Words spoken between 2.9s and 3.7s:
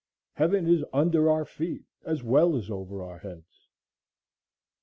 our heads.